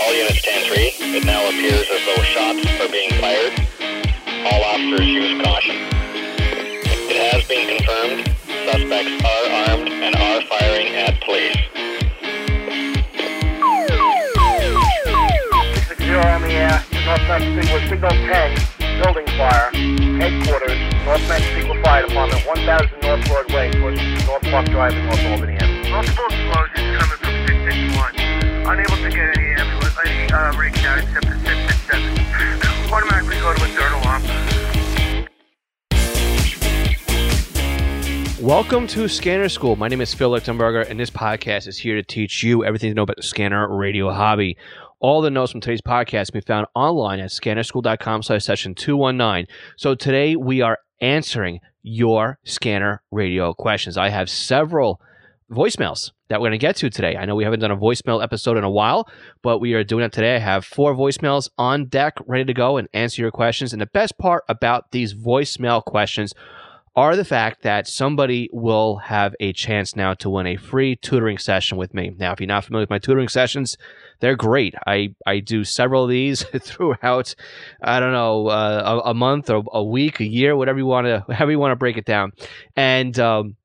[0.00, 1.18] All units stand 3.
[1.18, 3.54] It now appears as though shots are being fired.
[4.50, 5.76] All officers use caution.
[7.10, 8.34] It has been confirmed
[8.64, 11.56] suspects are armed and are firing at police.
[15.86, 16.82] Six zero on the air.
[17.04, 19.70] Northwest Signal, Signal 10, building fire.
[20.16, 25.58] Headquarters, Northwest Signal Fire Department, 1000 North Broadway, towards North Park Drive in North Albany.
[25.90, 28.16] Multiple explosions coming from 661.
[28.64, 29.53] Unable to get any ambulance,
[29.96, 32.92] uh, rig out except for 667.
[32.92, 34.22] Automatically go to a third alarm.
[38.40, 39.76] Welcome to Scanner School.
[39.76, 42.94] My name is Phil Lichtenberger, and this podcast is here to teach you everything to
[42.94, 44.56] know about the scanner radio hobby.
[45.00, 49.46] All the notes from today's podcast can be found online at scannerschool.com slash session 219.
[49.76, 53.96] So today we are answering your scanner radio questions.
[53.96, 55.00] I have several
[55.54, 57.16] voicemails that we're going to get to today.
[57.16, 59.08] I know we haven't done a voicemail episode in a while,
[59.42, 60.36] but we are doing it today.
[60.36, 63.72] I have four voicemails on deck ready to go and answer your questions.
[63.72, 66.34] And the best part about these voicemail questions
[66.96, 71.38] are the fact that somebody will have a chance now to win a free tutoring
[71.38, 72.14] session with me.
[72.16, 73.76] Now, if you're not familiar with my tutoring sessions,
[74.20, 74.74] they're great.
[74.86, 77.34] I, I do several of these throughout,
[77.82, 81.06] I don't know, uh, a, a, month or a week, a year, whatever you want
[81.06, 82.32] to, however you want to break it down.
[82.76, 83.56] And, um,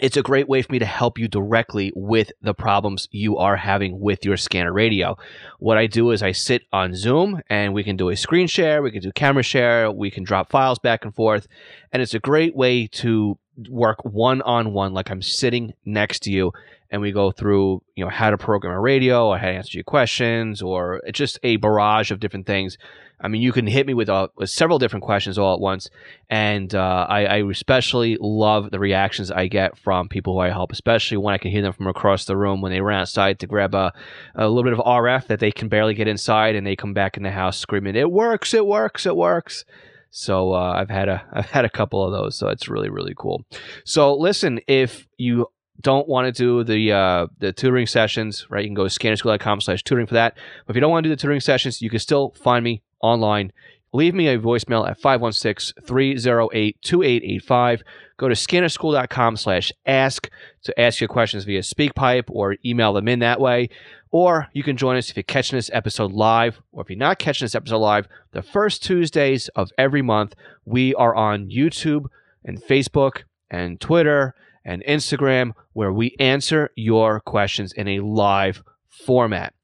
[0.00, 3.56] it's a great way for me to help you directly with the problems you are
[3.56, 5.16] having with your scanner radio.
[5.58, 8.82] What I do is I sit on Zoom and we can do a screen share,
[8.82, 11.46] we can do camera share, we can drop files back and forth.
[11.92, 13.38] And it's a great way to
[13.68, 16.52] work one on one, like I'm sitting next to you
[16.90, 19.76] and we go through, you know, how to program a radio or how to answer
[19.76, 22.78] your questions or it's just a barrage of different things
[23.20, 25.90] I mean, you can hit me with, uh, with several different questions all at once,
[26.30, 30.72] and uh, I, I, especially love the reactions I get from people who I help,
[30.72, 33.46] especially when I can hear them from across the room when they run outside to
[33.46, 33.92] grab a,
[34.34, 37.16] a little bit of RF that they can barely get inside, and they come back
[37.16, 38.54] in the house screaming, "It works!
[38.54, 39.06] It works!
[39.06, 39.64] It works!"
[40.10, 43.14] So uh, I've had a I've had a couple of those, so it's really really
[43.16, 43.44] cool.
[43.84, 45.48] So listen, if you
[45.80, 48.62] don't want to do the uh, the tutoring sessions, right?
[48.62, 50.36] You can go to scannerschool.com slash tutoring for that.
[50.66, 52.82] But if you don't want to do the tutoring sessions, you can still find me
[53.00, 53.52] online.
[53.92, 57.82] Leave me a voicemail at 516-308-2885.
[58.18, 60.28] Go to scannerschool.com slash ask
[60.62, 63.70] to ask your questions via SpeakPipe or email them in that way.
[64.10, 67.18] Or you can join us if you're catching this episode live, or if you're not
[67.18, 72.06] catching this episode live, the first Tuesdays of every month, we are on YouTube
[72.44, 79.54] and Facebook and Twitter and Instagram where we answer your questions in a live format.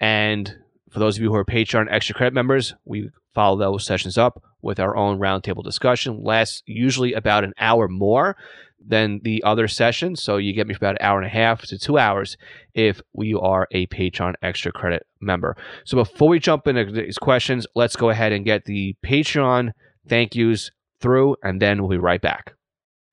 [0.00, 0.56] And
[0.96, 4.42] for those of you who are Patreon extra credit members, we follow those sessions up
[4.62, 6.22] with our own roundtable discussion.
[6.22, 8.34] Lasts usually about an hour more
[8.82, 10.22] than the other sessions.
[10.22, 12.38] So you get me for about an hour and a half to two hours
[12.72, 15.54] if we are a Patreon extra credit member.
[15.84, 19.72] So before we jump into these questions, let's go ahead and get the Patreon
[20.08, 20.70] thank yous
[21.02, 22.54] through, and then we'll be right back.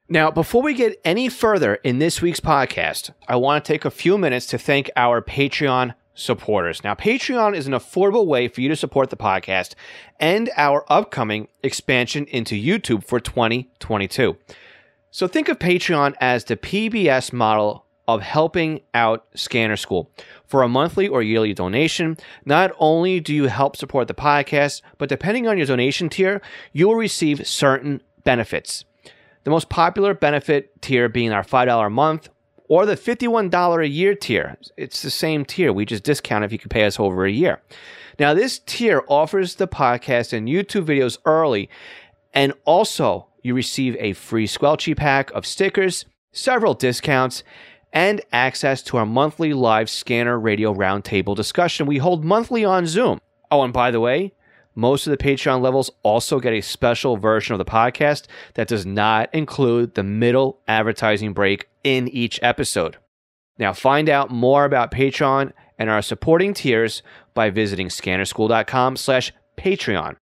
[0.07, 3.91] Now, before we get any further in this week's podcast, I want to take a
[3.91, 6.84] few minutes to thank our Patreon supporters.
[6.84, 9.74] Now, Patreon is an affordable way for you to support the podcast
[10.19, 14.38] and our upcoming expansion into YouTube for 2022.
[15.12, 20.12] So think of Patreon as the PBS model of helping out Scanner School.
[20.46, 25.09] For a monthly or yearly donation, not only do you help support the podcast, but
[25.09, 26.41] depending on your donation tier,
[26.74, 28.84] you will receive certain benefits.
[29.44, 32.30] The most popular benefit tier being our $5 a month
[32.69, 34.57] or the $51 a year tier.
[34.78, 35.74] It's the same tier.
[35.74, 37.62] We just discount if you can pay us over a year.
[38.19, 41.69] Now, this tier offers the podcast and YouTube videos early,
[42.34, 47.44] and also you receive a free Squelchy pack of stickers, several discounts,
[47.91, 53.19] and access to our monthly live scanner radio roundtable discussion we hold monthly on Zoom.
[53.51, 54.34] Oh, and by the way,
[54.75, 58.25] most of the Patreon levels also get a special version of the podcast
[58.56, 62.97] that does not include the middle advertising break in each episode.
[63.57, 70.15] Now, find out more about Patreon and our supporting tiers by visiting scannerschool.com slash Patreon.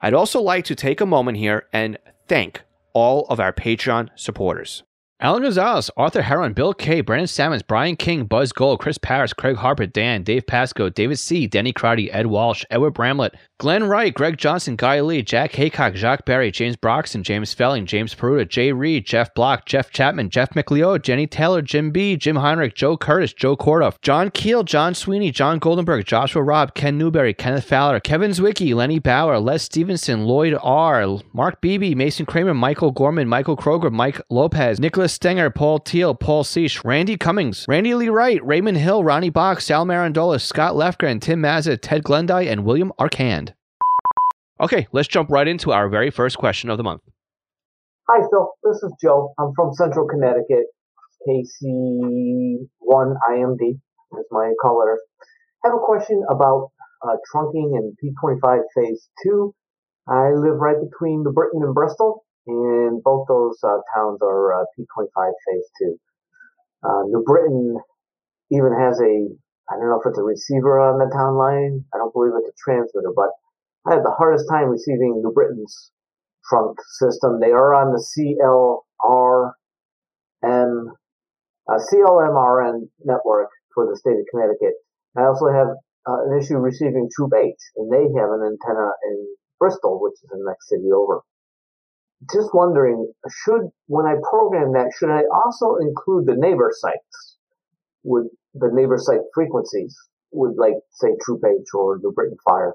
[0.00, 1.98] I'd also like to take a moment here and
[2.28, 4.82] thank all of our Patreon supporters.
[5.20, 9.56] Alan Gonzalez, Arthur Heron, Bill K, Brandon Salmons, Brian King, Buzz Gold, Chris Paris, Craig
[9.56, 14.36] Harper, Dan, Dave Pasco, David C, Denny Crotty, Ed Walsh, Edward Bramlett, Glenn Wright, Greg
[14.36, 19.06] Johnson, Guy Lee, Jack Haycock, Jacques Barry, James Broxton, James Felling, James Peruta, Jay Reed,
[19.06, 23.56] Jeff Block, Jeff Chapman, Jeff McLeod, Jenny Taylor, Jim B, Jim Heinrich, Joe Curtis, Joe
[23.56, 28.74] Kordoff, John Keel, John Sweeney, John Goldenberg, Joshua Robb, Ken Newberry, Kenneth Fowler, Kevin Zwicky,
[28.74, 34.20] Lenny Bauer, Les Stevenson, Lloyd R, Mark Beebe, Mason Kramer, Michael Gorman, Michael Kroger, Mike
[34.30, 39.30] Lopez, Nicholas Stenger, Paul Teal, Paul Seish, Randy Cummings, Randy Lee Wright, Raymond Hill, Ronnie
[39.30, 43.53] Box, Sal Marandola, Scott Lefgren, Tim Mazza, Ted Glendy, and William Arcand.
[44.64, 47.02] Okay, let's jump right into our very first question of the month.
[48.08, 48.48] Hi, Phil.
[48.62, 49.34] This is Joe.
[49.38, 50.64] I'm from Central Connecticut.
[51.28, 54.98] KC1IMD is my call letter.
[55.62, 56.70] I have a question about
[57.06, 59.54] uh, trunking and P25 Phase 2.
[60.08, 64.64] I live right between New Britain and Bristol, and both those uh, towns are uh,
[64.80, 65.98] P25 Phase 2.
[66.84, 67.76] Uh, New Britain
[68.50, 69.28] even has a,
[69.68, 71.84] I don't know if it's a receiver on the town line.
[71.92, 73.28] I don't believe it's a transmitter, but
[73.86, 75.90] I had the hardest time receiving New Britain's
[76.48, 77.40] trunk system.
[77.40, 79.52] They are on the CLRM,
[81.68, 84.74] uh, CLMRN network for the state of Connecticut.
[85.16, 85.68] I also have
[86.08, 90.30] uh, an issue receiving Troop H, and they have an antenna in Bristol, which is
[90.30, 91.20] the next city over.
[92.32, 93.12] Just wondering,
[93.44, 97.36] should, when I program that, should I also include the neighbor sites
[98.02, 99.94] with the neighbor site frequencies
[100.32, 102.72] with like, say, Troop H or New Britain Fire?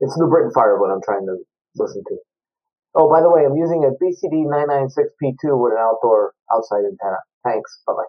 [0.00, 1.36] It's New Britain Fire what I'm trying to
[1.76, 2.16] listen to.
[2.94, 7.18] Oh, by the way, I'm using a BCD 996P2 with an outdoor outside antenna.
[7.44, 7.80] Thanks.
[7.86, 8.04] Bye bye.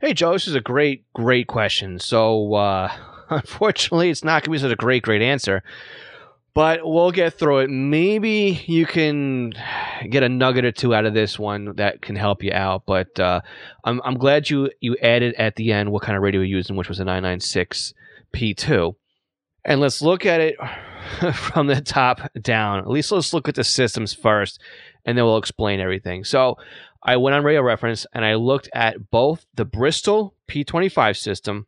[0.00, 1.98] Hey, Joe, this is a great, great question.
[1.98, 2.92] So, uh,
[3.30, 5.62] unfortunately, it's not going to be such a great, great answer,
[6.52, 7.70] but we'll get through it.
[7.70, 9.54] Maybe you can
[10.10, 12.84] get a nugget or two out of this one that can help you out.
[12.86, 13.40] But uh,
[13.84, 16.76] I'm, I'm glad you, you added at the end what kind of radio you're using,
[16.76, 18.96] which was a 996P2.
[19.64, 20.56] And let's look at it
[21.34, 22.78] from the top down.
[22.78, 24.60] At least let's look at the systems first,
[25.04, 26.24] and then we'll explain everything.
[26.24, 26.56] So
[27.02, 31.66] I went on Radio Reference and I looked at both the Bristol P25 system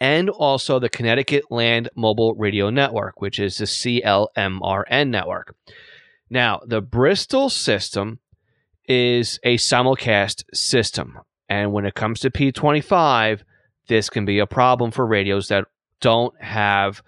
[0.00, 5.54] and also the Connecticut Land Mobile Radio Network, which is the CLMRN network.
[6.30, 8.20] Now, the Bristol system
[8.88, 11.18] is a simulcast system.
[11.48, 13.42] And when it comes to P25,
[13.88, 15.66] this can be a problem for radios that
[16.00, 17.02] don't have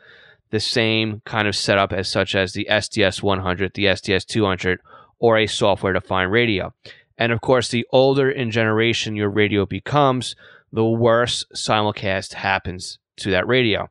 [0.53, 4.81] the same kind of setup as such as the SDS 100, the SDS 200,
[5.19, 6.73] or a software defined radio.
[7.17, 10.37] And of course, the older in generation your radio becomes,
[10.71, 13.89] the worse simulcast happens to that radio.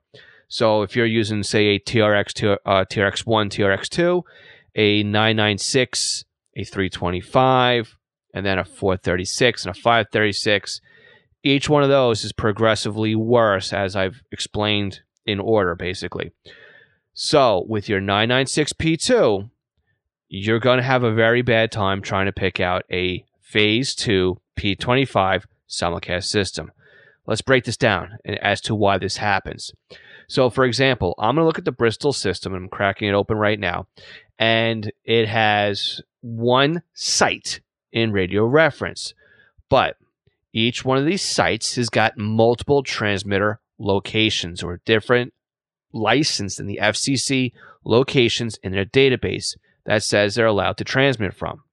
[0.48, 4.24] So if you're using, say, a TRX, uh, TRX1, TRX2,
[4.76, 6.26] a 996,
[6.58, 7.98] a 325,
[8.36, 10.80] and then a 436 and a 536,
[11.44, 16.32] each one of those is progressively worse, as I've explained in order, basically.
[17.14, 19.50] So with your 996P2,
[20.30, 24.40] you're going to have a very bad time trying to pick out a phase 2
[24.58, 26.72] P25 simulcast system.
[27.28, 29.72] Let's break this down as to why this happens.
[30.28, 33.38] So, for example, I'm going to look at the Bristol system, I'm cracking it open
[33.38, 33.88] right now,
[34.40, 37.60] and it has one site
[37.92, 39.14] in radio reference,
[39.70, 39.98] but
[40.54, 45.34] each one of these sites has got multiple transmitter locations or different
[45.94, 47.52] licensed in the FCC
[47.84, 49.56] locations in their database
[49.86, 51.64] that says they're allowed to transmit from.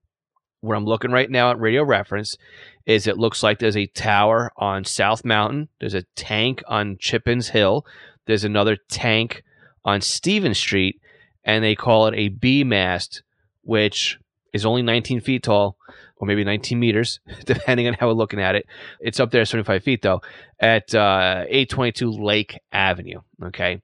[0.61, 2.37] What I'm looking right now at Radio Reference
[2.85, 7.49] is it looks like there's a tower on South Mountain, there's a tank on Chippens
[7.51, 7.85] Hill,
[8.27, 9.45] there's another tank
[9.85, 11.01] on Stephen Street,
[11.45, 13.23] and they call it a B mast,
[13.63, 14.19] which
[14.53, 15.77] is only 19 feet tall
[16.21, 18.67] or maybe 19 meters, depending on how we're looking at it.
[19.01, 20.21] It's up there 75 feet though,
[20.61, 23.21] at uh, 822 Lake Avenue.
[23.43, 23.81] Okay.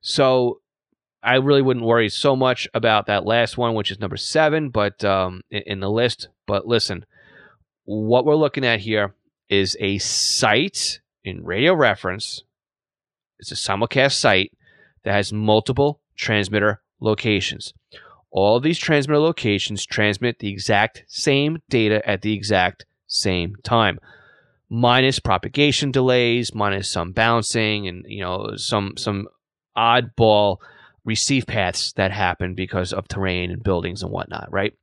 [0.00, 0.60] So
[1.22, 5.04] I really wouldn't worry so much about that last one, which is number seven, but
[5.04, 6.28] um, in the list.
[6.46, 7.04] But listen,
[7.84, 9.14] what we're looking at here
[9.48, 12.44] is a site in radio reference.
[13.38, 14.52] It's a simulcast site
[15.04, 17.74] that has multiple transmitter locations.
[18.30, 23.98] All these transmitter locations transmit the exact same data at the exact same time,
[24.68, 29.28] minus propagation delays, minus some bouncing, and you know some some
[29.76, 30.58] oddball
[31.04, 34.48] receive paths that happen because of terrain and buildings and whatnot.
[34.50, 34.74] Right.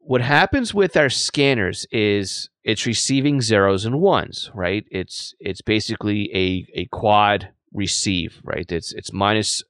[0.00, 4.50] What happens with our scanners is it's receiving zeros and ones.
[4.54, 4.84] Right.
[4.90, 8.40] It's it's basically a a quad receive.
[8.42, 8.70] Right.
[8.70, 9.62] It's it's minus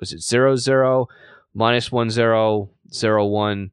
[0.00, 1.08] was it zero zero
[1.54, 3.70] minus one zero zero one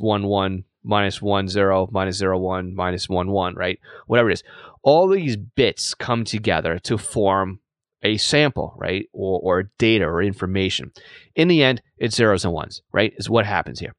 [0.00, 4.42] one one minus one zero minus zero one minus one one right whatever it is
[4.82, 7.60] all these bits come together to form
[8.02, 9.06] a sample, right?
[9.12, 10.92] Or, or data or information.
[11.34, 13.12] In the end, it's zeros and ones, right?
[13.16, 13.94] Is what happens here.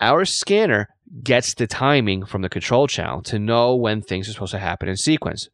[0.00, 0.88] Our scanner
[1.22, 4.88] gets the timing from the control channel to know when things are supposed to happen
[4.88, 5.48] in sequence.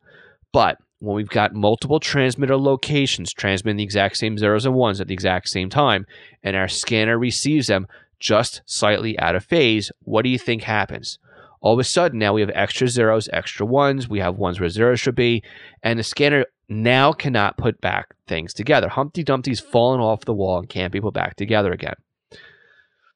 [0.52, 5.06] But when we've got multiple transmitter locations transmitting the exact same zeros and ones at
[5.06, 6.06] the exact same time,
[6.42, 7.86] and our scanner receives them
[8.18, 11.18] just slightly out of phase, what do you think happens?
[11.60, 14.68] All of a sudden, now we have extra zeros, extra ones, we have ones where
[14.68, 15.42] zeros should be,
[15.82, 18.88] and the scanner now cannot put back things together.
[18.88, 21.94] Humpty Dumpty's fallen off the wall and can't be put back together again.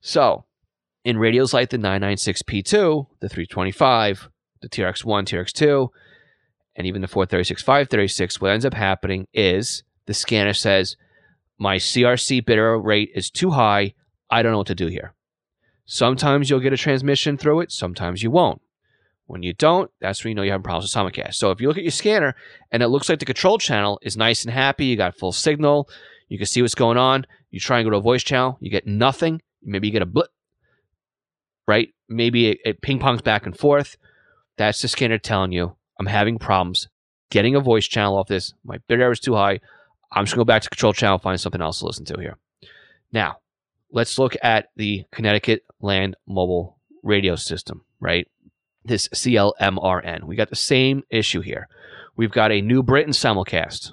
[0.00, 0.44] So,
[1.04, 4.28] in radios like the 996P2, the 325,
[4.60, 5.88] the TRX1, TRX2,
[6.74, 10.96] and even the 436, 536, what ends up happening is the scanner says,
[11.58, 13.94] My CRC bit error rate is too high.
[14.30, 15.14] I don't know what to do here.
[15.84, 18.62] Sometimes you'll get a transmission through it, sometimes you won't.
[19.26, 21.34] When you don't, that's when you know you're having problems with simulcast.
[21.34, 22.34] So if you look at your scanner
[22.70, 25.88] and it looks like the control channel is nice and happy, you got full signal,
[26.28, 27.26] you can see what's going on.
[27.50, 29.42] You try and go to a voice channel, you get nothing.
[29.62, 30.30] Maybe you get a blip,
[31.68, 31.90] right?
[32.08, 33.96] Maybe it, it ping pongs back and forth.
[34.56, 36.88] That's the scanner telling you I'm having problems
[37.32, 38.52] getting a voice channel off this.
[38.62, 39.60] My bit error is too high.
[40.12, 42.20] I'm just going to go back to control channel, find something else to listen to
[42.20, 42.36] here.
[43.10, 43.38] Now,
[43.90, 48.28] let's look at the Connecticut Land Mobile Radio System, right?
[48.84, 50.24] This CLMRN.
[50.24, 51.68] We got the same issue here.
[52.16, 53.92] We've got a New Britain simulcast,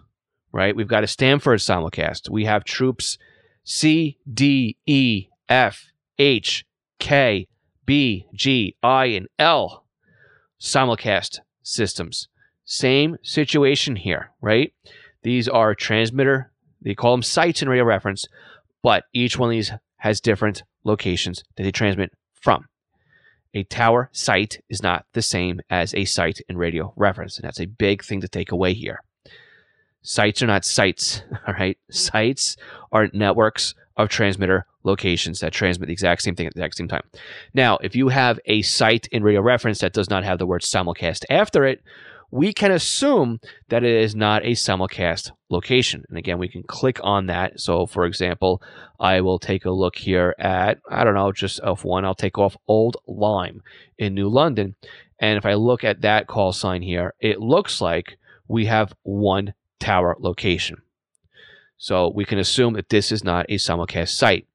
[0.51, 0.75] right?
[0.75, 2.29] We've got a Stamford simulcast.
[2.29, 3.17] We have troops
[3.63, 5.85] C, D, E, F,
[6.17, 6.65] H,
[6.99, 7.47] K,
[7.85, 9.85] B, G, I, and L
[10.59, 12.27] simulcast systems.
[12.65, 14.73] Same situation here, right?
[15.23, 18.25] These are transmitter, they call them sites in radio reference,
[18.81, 22.65] but each one of these has different locations that they transmit from.
[23.53, 27.59] A tower site is not the same as a site in radio reference, and that's
[27.59, 29.01] a big thing to take away here.
[30.01, 31.77] Sites are not sites, all right?
[31.89, 32.55] Sites
[32.91, 36.87] are networks of transmitter locations that transmit the exact same thing at the exact same
[36.87, 37.03] time.
[37.53, 40.61] Now, if you have a site in radio reference that does not have the word
[40.61, 41.81] simulcast after it,
[42.31, 46.03] we can assume that it is not a simulcast location.
[46.09, 47.59] And again, we can click on that.
[47.59, 48.61] So, for example,
[48.99, 52.05] I will take a look here at, I don't know, just F1.
[52.05, 53.61] I'll take off Old Lyme
[53.97, 54.75] in New London.
[55.19, 58.17] And if I look at that call sign here, it looks like
[58.47, 60.77] we have one tower location.
[61.79, 64.45] So we can assume that this is not a simulcast site.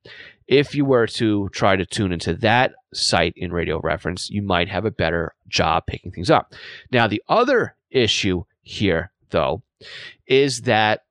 [0.46, 4.68] If you were to try to tune into that site in radio reference, you might
[4.68, 6.54] have a better job picking things up.
[6.92, 9.62] Now, the other issue here, though,
[10.26, 11.04] is that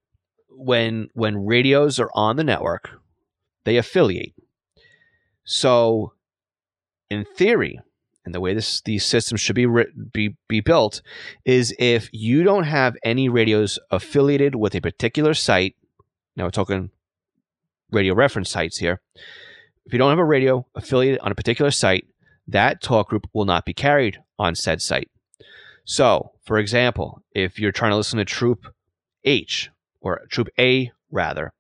[0.50, 2.92] when when radios are on the network,
[3.64, 4.36] they affiliate.
[5.46, 6.14] So,
[7.10, 7.80] in theory,
[8.24, 9.66] and the way this these systems should be
[10.14, 11.02] be be built
[11.44, 15.76] is if you don't have any radios affiliated with a particular site
[16.36, 16.90] now we're talking
[17.92, 19.02] radio reference sites here.
[19.86, 22.08] If you don't have a radio affiliated on a particular site,
[22.48, 25.10] that talk group will not be carried on said site.
[25.86, 28.74] So, for example, if you're trying to listen to Troop
[29.24, 29.70] H
[30.02, 31.54] or Troop A rather,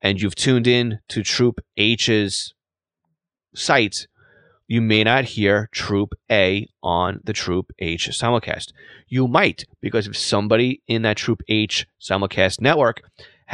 [0.00, 2.54] and you've tuned in to Troop H's
[3.54, 4.06] site,
[4.66, 8.72] you may not hear Troop A on the Troop H simulcast.
[9.08, 13.02] You might, because if somebody in that Troop H simulcast network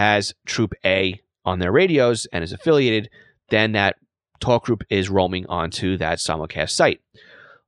[0.01, 3.11] has Troop A on their radios and is affiliated,
[3.51, 3.97] then that
[4.41, 7.03] talk group is roaming onto that simulcast site.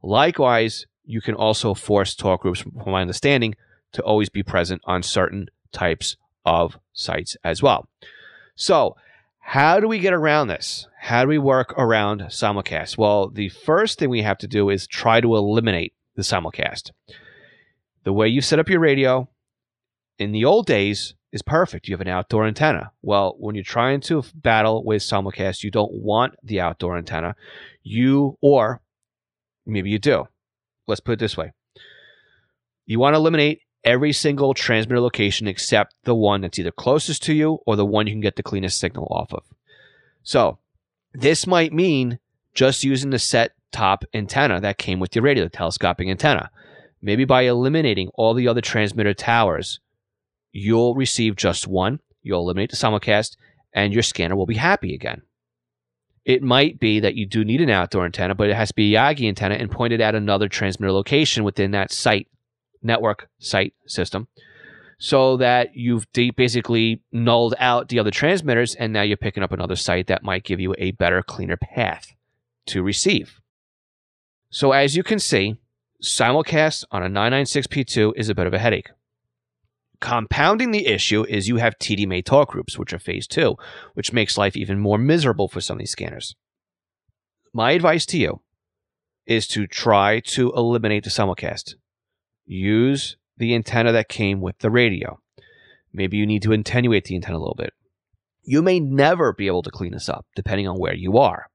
[0.02, 3.54] Likewise, you can also force talk groups, from my understanding,
[3.92, 7.86] to always be present on certain types of sites as well.
[8.54, 8.96] So,
[9.40, 10.88] how do we get around this?
[11.00, 12.96] How do we work around simulcast?
[12.96, 16.92] Well, the first thing we have to do is try to eliminate the simulcast.
[18.04, 19.28] The way you set up your radio
[20.18, 21.88] in the old days, is perfect.
[21.88, 22.92] You have an outdoor antenna.
[23.02, 27.34] Well, when you're trying to battle with simulcast, you don't want the outdoor antenna.
[27.82, 28.80] You, or
[29.66, 30.28] maybe you do.
[30.86, 31.52] Let's put it this way
[32.86, 37.32] you want to eliminate every single transmitter location except the one that's either closest to
[37.32, 39.44] you or the one you can get the cleanest signal off of.
[40.22, 40.58] So,
[41.14, 42.18] this might mean
[42.54, 46.50] just using the set top antenna that came with your radio, the antenna.
[47.00, 49.80] Maybe by eliminating all the other transmitter towers
[50.52, 53.36] you'll receive just one, you'll eliminate the simulcast,
[53.72, 55.22] and your scanner will be happy again.
[56.24, 58.94] It might be that you do need an outdoor antenna, but it has to be
[58.94, 62.28] a Yagi antenna and pointed at another transmitter location within that site
[62.82, 64.28] network site system
[64.98, 66.06] so that you've
[66.36, 70.44] basically nulled out the other transmitters and now you're picking up another site that might
[70.44, 72.14] give you a better, cleaner path
[72.66, 73.40] to receive.
[74.50, 75.56] So as you can see,
[76.00, 78.90] simulcast on a 996P2 is a bit of a headache
[80.02, 83.54] Compounding the issue is you have TDMA talk groups, which are phase two,
[83.94, 86.34] which makes life even more miserable for some of these scanners.
[87.54, 88.40] My advice to you
[89.26, 91.76] is to try to eliminate the simulcast.
[92.44, 95.20] Use the antenna that came with the radio.
[95.92, 97.72] Maybe you need to attenuate the antenna a little bit.
[98.42, 101.46] You may never be able to clean this up, depending on where you are.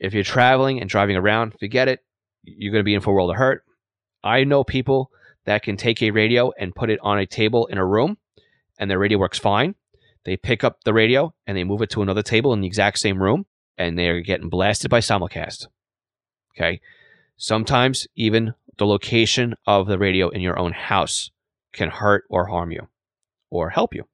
[0.00, 2.00] If you're traveling and driving around, forget it.
[2.42, 3.62] You're going to be in for a world of hurt.
[4.24, 5.12] I know people
[5.46, 8.18] that can take a radio and put it on a table in a room,
[8.78, 9.74] and their radio works fine.
[10.24, 12.98] They pick up the radio and they move it to another table in the exact
[12.98, 13.46] same room,
[13.78, 15.66] and they're getting blasted by simulcast.
[16.56, 16.80] Okay.
[17.36, 21.30] Sometimes even the location of the radio in your own house
[21.72, 22.88] can hurt or harm you
[23.50, 24.04] or help you.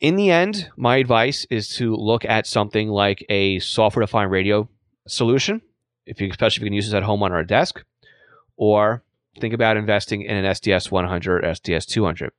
[0.00, 4.68] In the end, my advice is to look at something like a software defined radio
[5.08, 5.60] solution,
[6.06, 7.82] if you, especially if you can use this at home on our desk,
[8.56, 9.02] or
[9.38, 12.30] think about investing in an SDS 100 or SDS 200.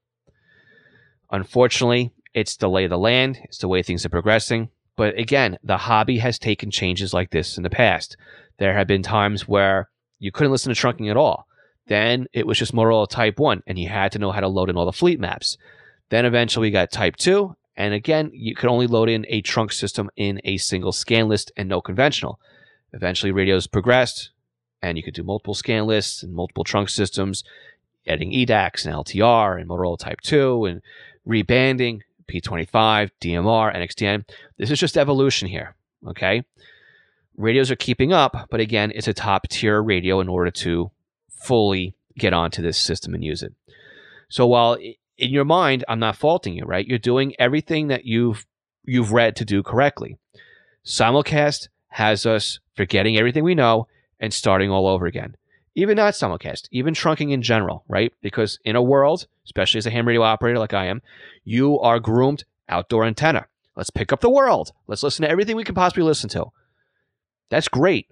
[1.31, 4.69] Unfortunately, it's the lay of the land, it's the way things are progressing.
[4.95, 8.17] But again, the hobby has taken changes like this in the past.
[8.57, 9.89] There have been times where
[10.19, 11.47] you couldn't listen to trunking at all.
[11.87, 14.69] Then it was just Motorola Type 1, and you had to know how to load
[14.69, 15.57] in all the fleet maps.
[16.09, 19.71] Then eventually we got Type 2, and again, you could only load in a trunk
[19.71, 22.39] system in a single scan list and no conventional.
[22.91, 24.31] Eventually, radios progressed,
[24.81, 27.43] and you could do multiple scan lists and multiple trunk systems,
[28.07, 30.81] adding EDACS and LTR and Motorola Type 2 and
[31.25, 32.03] rebanding.
[32.29, 34.23] P25, DMR, NXDN.
[34.57, 35.75] This is just evolution here.
[36.07, 36.43] Okay.
[37.35, 40.91] Radios are keeping up, but again, it's a top tier radio in order to
[41.29, 43.53] fully get onto this system and use it.
[44.29, 46.85] So while in your mind, I'm not faulting you, right?
[46.85, 48.45] You're doing everything that you've
[48.85, 50.17] you've read to do correctly.
[50.85, 53.87] Simulcast has us forgetting everything we know
[54.19, 55.35] and starting all over again.
[55.75, 58.11] Even not simulcast, even trunking in general, right?
[58.21, 61.01] Because in a world, especially as a ham radio operator like I am,
[61.43, 63.47] you are groomed outdoor antenna.
[63.75, 64.73] Let's pick up the world.
[64.87, 66.47] Let's listen to everything we can possibly listen to.
[67.49, 68.07] That's great,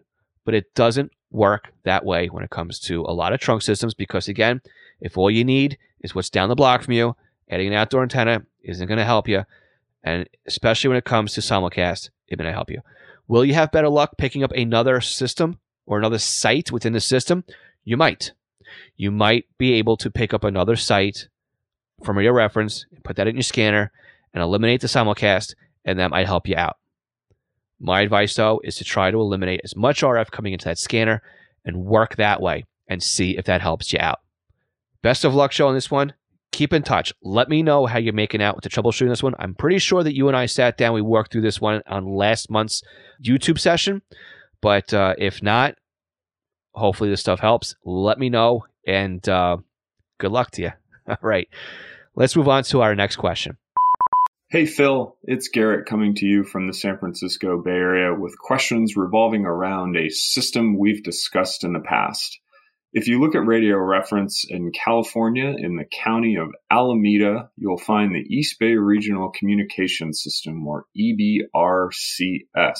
[0.46, 3.94] but it doesn't work that way when it comes to a lot of trunk systems
[3.94, 4.62] because, again,
[5.02, 7.16] if all you need is what's down the block from you,
[7.50, 9.44] adding an outdoor antenna isn't going to help you.
[10.04, 12.82] And especially when it comes to simulcast, it may not help you.
[13.28, 17.44] Will you have better luck picking up another system or another site within the system?
[17.84, 18.34] You might.
[18.96, 21.28] You might be able to pick up another site
[22.04, 23.92] from your reference, put that in your scanner,
[24.34, 26.78] and eliminate the simulcast, and that might help you out.
[27.80, 31.22] My advice, though, is to try to eliminate as much RF coming into that scanner
[31.64, 34.20] and work that way and see if that helps you out.
[35.02, 36.14] Best of luck, Joe on this one.
[36.52, 37.14] Keep in touch.
[37.22, 39.36] Let me know how you're making out with the troubleshooting this one.
[39.38, 42.16] I'm pretty sure that you and I sat down, we worked through this one on
[42.16, 42.82] last month's
[43.24, 44.02] YouTube session.
[44.62, 45.76] But uh, if not,
[46.74, 47.76] hopefully this stuff helps.
[47.84, 49.58] Let me know, and uh,
[50.20, 50.72] good luck to you.
[51.08, 51.48] All right,
[52.16, 53.58] let's move on to our next question.
[54.50, 58.96] Hey Phil, it's Garrett coming to you from the San Francisco Bay Area with questions
[58.96, 62.40] revolving around a system we've discussed in the past.
[62.94, 68.16] If you look at radio reference in California, in the county of Alameda, you'll find
[68.16, 72.80] the East Bay Regional Communication System, or EBRCS.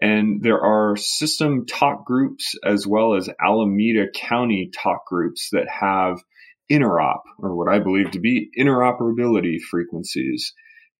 [0.00, 6.22] And there are system talk groups as well as Alameda County talk groups that have
[6.70, 10.52] interop, or what I believe to be interoperability frequencies.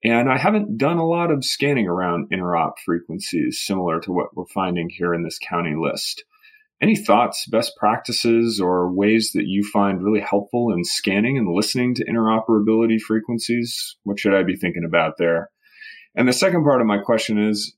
[0.05, 4.47] And I haven't done a lot of scanning around interop frequencies similar to what we're
[4.47, 6.25] finding here in this county list.
[6.81, 11.95] Any thoughts, best practices, or ways that you find really helpful in scanning and listening
[11.95, 13.97] to interoperability frequencies?
[14.05, 15.51] What should I be thinking about there?
[16.15, 17.75] And the second part of my question is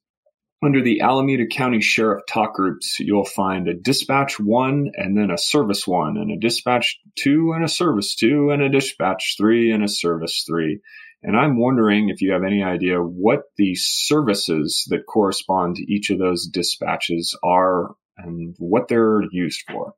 [0.63, 5.39] under the Alameda County Sheriff talk groups, you'll find a dispatch one and then a
[5.39, 9.85] service one, and a dispatch two and a service two, and a dispatch three and
[9.85, 10.81] a service three.
[11.23, 16.11] And I'm wondering if you have any idea what the services that correspond to each
[16.11, 19.95] of those dispatches are and what they're used for.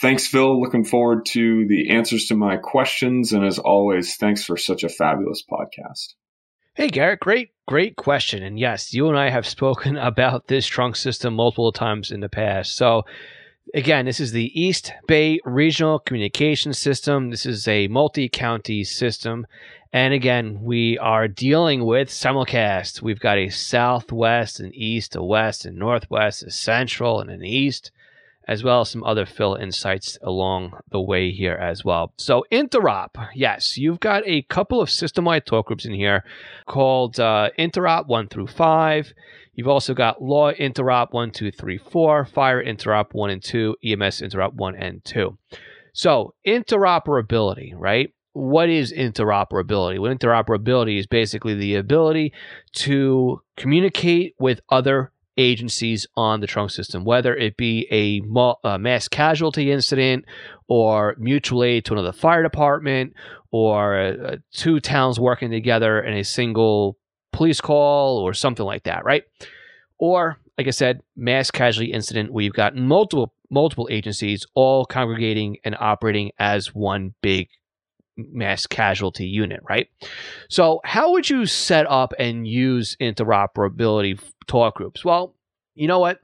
[0.00, 0.60] Thanks, Phil.
[0.60, 3.32] Looking forward to the answers to my questions.
[3.32, 6.14] And as always, thanks for such a fabulous podcast.
[6.74, 8.42] Hey, Garrett, great, great question.
[8.42, 12.28] And yes, you and I have spoken about this trunk system multiple times in the
[12.28, 12.76] past.
[12.76, 13.04] So,
[13.74, 17.30] again, this is the East Bay Regional Communication System.
[17.30, 19.46] This is a multi county system.
[19.92, 23.00] And again, we are dealing with simulcast.
[23.00, 27.92] We've got a southwest and east, a west and northwest, a central and an east
[28.46, 32.12] as well as some other fill insights along the way here as well.
[32.18, 36.24] So, Interop, yes, you've got a couple of system wide talk groups in here
[36.66, 39.12] called uh, Interop 1 through 5.
[39.54, 44.20] You've also got Law Interop 1, 2, 3, 4, Fire Interop 1 and 2, EMS
[44.20, 45.38] Interop 1 and 2.
[45.92, 48.12] So, interoperability, right?
[48.34, 49.98] what is interoperability?
[49.98, 52.32] Well, interoperability is basically the ability
[52.74, 58.22] to communicate with other agencies on the trunk system, whether it be a,
[58.66, 60.24] a, mass casualty incident
[60.68, 63.14] or mutual aid to another fire department
[63.50, 66.96] or uh, two towns working together in a single
[67.32, 69.24] police call or something like that, right?
[69.98, 75.58] Or, like I said, mass casualty incident where you've got multiple multiple agencies all congregating
[75.64, 77.48] and operating as one big
[78.16, 79.88] mass casualty unit, right?
[80.48, 85.04] So, how would you set up and use interoperability talk groups?
[85.04, 85.34] Well,
[85.74, 86.20] you know what?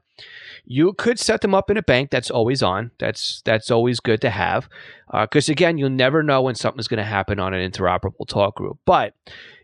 [0.65, 2.91] You could set them up in a bank that's always on.
[2.99, 4.69] That's that's always good to have,
[5.11, 8.55] because uh, again, you'll never know when something's going to happen on an interoperable talk
[8.55, 8.77] group.
[8.85, 9.15] But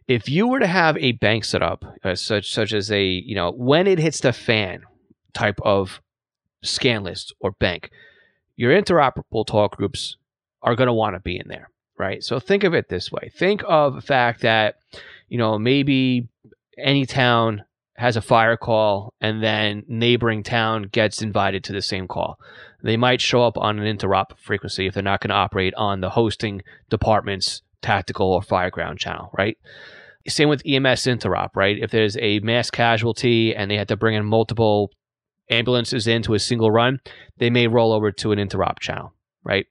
[0.07, 3.35] if you were to have a bank set up, uh, such such as a you
[3.35, 4.81] know when it hits the fan
[5.33, 6.01] type of
[6.63, 7.91] scan list or bank,
[8.55, 10.17] your interoperable talk groups
[10.63, 12.23] are going to want to be in there right?
[12.23, 13.31] So think of it this way.
[13.35, 14.75] Think of the fact that,
[15.29, 16.27] you know, maybe
[16.77, 17.63] any town
[17.97, 22.39] has a fire call and then neighboring town gets invited to the same call.
[22.83, 26.01] They might show up on an interop frequency if they're not going to operate on
[26.01, 29.57] the hosting department's tactical or fireground channel, right?
[30.27, 31.77] Same with EMS interop, right?
[31.79, 34.91] If there's a mass casualty and they had to bring in multiple
[35.49, 36.99] ambulances into a single run,
[37.38, 39.65] they may roll over to an interop channel, right?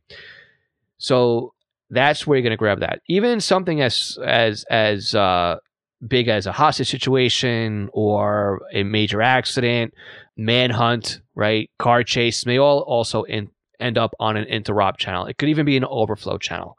[0.99, 1.53] So
[1.91, 3.03] that's where you're going to grab that.
[3.09, 5.59] Even something as as as uh,
[6.07, 9.95] big as a hostage situation or a major accident,
[10.37, 15.27] manhunt, right, car chase may all also in, end up on an interop channel.
[15.27, 16.77] It could even be an overflow channel.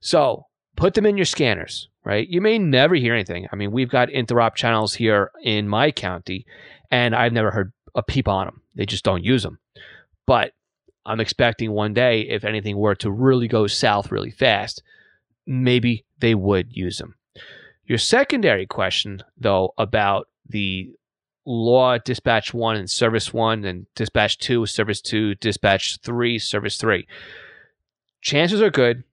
[0.00, 2.28] So put them in your scanners, right?
[2.28, 3.48] You may never hear anything.
[3.52, 6.46] I mean, we've got interop channels here in my county,
[6.90, 8.62] and I've never heard a peep on them.
[8.74, 9.58] They just don't use them.
[10.26, 10.52] But
[11.06, 14.82] I'm expecting one day, if anything were to really go south really fast,
[15.46, 17.14] maybe they would use them.
[17.88, 20.92] Your secondary question, though, about the
[21.46, 27.08] law dispatch one and service one and dispatch two, service two, dispatch three, service three.
[28.20, 29.04] Chances are good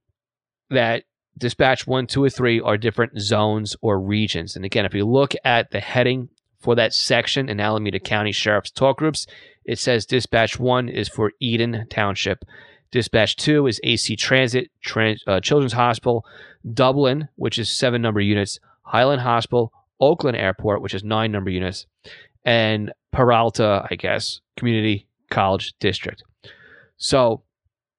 [0.70, 1.06] that
[1.38, 4.58] dispatch one, two, or three are different zones or regions.
[4.58, 6.28] And again, if you look at the heading
[6.60, 9.26] for that section in Alameda County Sheriff's Talk Groups,
[9.64, 12.44] it says dispatch one is for Eden Township.
[12.96, 16.26] Dispatch two is AC Transit, Trans, uh, Children's Hospital,
[16.74, 21.88] Dublin, which is seven number units, Highland Hospital, Oakland Airport, which is nine number units,
[22.46, 26.24] and Peralta, I guess, Community College District.
[26.96, 27.44] So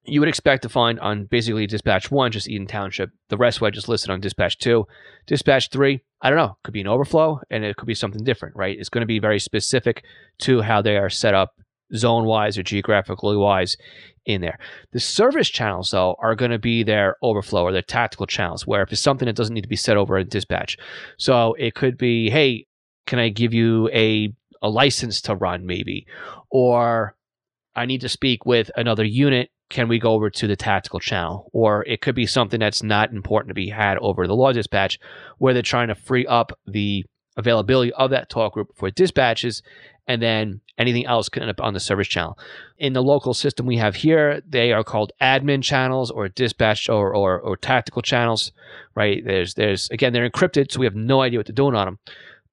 [0.03, 3.11] you would expect to find on basically dispatch one, just Eden Township.
[3.29, 4.87] The rest I just listed on dispatch two.
[5.27, 8.55] Dispatch three, I don't know, could be an overflow and it could be something different,
[8.55, 8.79] right?
[8.79, 10.03] It's going to be very specific
[10.39, 11.51] to how they are set up
[11.95, 13.77] zone wise or geographically wise
[14.25, 14.59] in there.
[14.91, 18.81] The service channels, though, are going to be their overflow or their tactical channels, where
[18.81, 20.77] if it's something that doesn't need to be set over in dispatch.
[21.17, 22.65] So it could be, hey,
[23.05, 26.05] can I give you a, a license to run, maybe?
[26.51, 27.15] Or
[27.75, 31.49] I need to speak with another unit can we go over to the tactical channel?
[31.53, 34.99] Or it could be something that's not important to be had over the law dispatch,
[35.37, 39.61] where they're trying to free up the availability of that talk group for dispatches,
[40.07, 42.37] and then anything else can end up on the service channel.
[42.77, 47.13] In the local system we have here, they are called admin channels or dispatch or,
[47.13, 48.51] or, or tactical channels,
[48.95, 49.23] right?
[49.25, 51.99] There's, there's, again, they're encrypted, so we have no idea what they're doing on them.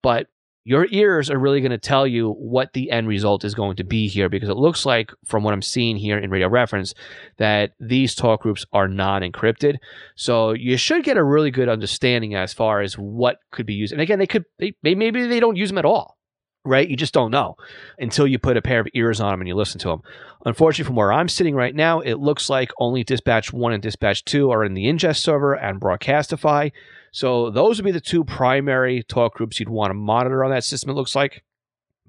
[0.02, 0.28] But
[0.66, 3.84] your ears are really going to tell you what the end result is going to
[3.84, 6.94] be here because it looks like from what i'm seeing here in radio reference
[7.36, 9.76] that these talk groups are not encrypted
[10.16, 13.92] so you should get a really good understanding as far as what could be used
[13.92, 16.16] and again they could they, maybe they don't use them at all
[16.64, 17.56] right you just don't know
[17.98, 20.02] until you put a pair of ears on them and you listen to them
[20.46, 24.24] unfortunately from where i'm sitting right now it looks like only dispatch 1 and dispatch
[24.24, 26.70] 2 are in the ingest server and broadcastify
[27.14, 30.64] so those would be the two primary talk groups you'd want to monitor on that
[30.64, 31.44] system, it looks like.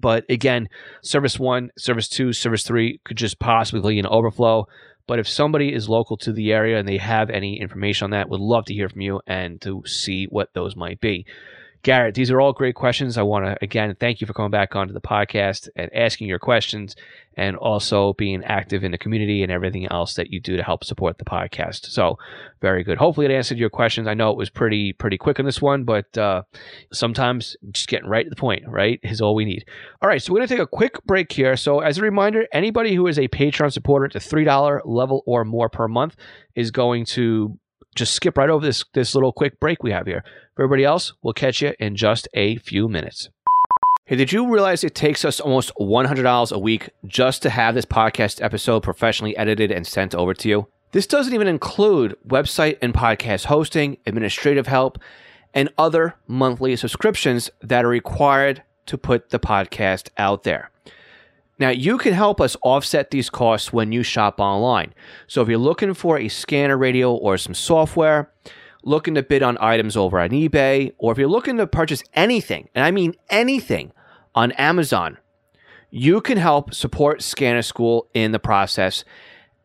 [0.00, 0.68] But again,
[1.00, 4.66] service one, service two, service three could just possibly be an overflow.
[5.06, 8.28] But if somebody is local to the area and they have any information on that,
[8.28, 11.24] would love to hear from you and to see what those might be.
[11.82, 13.16] Garrett, these are all great questions.
[13.16, 16.38] I want to again thank you for coming back onto the podcast and asking your
[16.38, 16.96] questions
[17.36, 20.84] and also being active in the community and everything else that you do to help
[20.84, 21.86] support the podcast.
[21.86, 22.18] So,
[22.60, 22.98] very good.
[22.98, 24.08] Hopefully, it answered your questions.
[24.08, 26.42] I know it was pretty pretty quick on this one, but uh,
[26.92, 29.64] sometimes just getting right to the point, right, is all we need.
[30.00, 31.56] All right, so we're going to take a quick break here.
[31.56, 35.22] So, as a reminder, anybody who is a Patreon supporter at the three dollar level
[35.26, 36.16] or more per month
[36.54, 37.58] is going to
[37.96, 40.22] just skip right over this this little quick break we have here.
[40.54, 43.30] For everybody else, we'll catch you in just a few minutes.
[44.04, 47.84] Hey, did you realize it takes us almost $100 a week just to have this
[47.84, 50.68] podcast episode professionally edited and sent over to you?
[50.92, 54.98] This doesn't even include website and podcast hosting, administrative help,
[55.52, 60.70] and other monthly subscriptions that are required to put the podcast out there.
[61.58, 64.92] Now, you can help us offset these costs when you shop online.
[65.26, 68.30] So, if you're looking for a scanner radio or some software,
[68.82, 72.68] looking to bid on items over on eBay, or if you're looking to purchase anything,
[72.74, 73.92] and I mean anything,
[74.36, 75.16] on Amazon,
[75.90, 79.02] you can help support Scanner School in the process.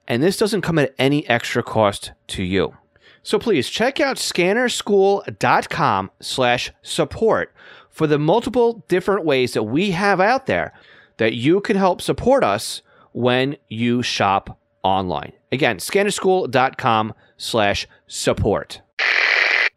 [0.07, 2.75] And this doesn't come at any extra cost to you.
[3.21, 7.53] So please check out scannerschool.com slash support
[7.89, 10.73] for the multiple different ways that we have out there
[11.21, 12.81] that you can help support us
[13.11, 15.31] when you shop online.
[15.51, 18.81] Again, scannerschool.com slash support.